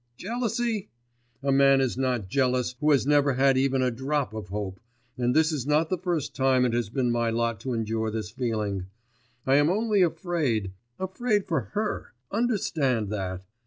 [0.17, 0.89] Jealousy?
[1.43, 4.79] A man is not jealous who has never had even a drop of hope,
[5.15, 8.31] and this is not the first time it has been my lot to endure this
[8.31, 8.87] feeling.
[9.45, 10.71] I am only afraid...
[10.99, 13.45] afraid for her, understand that.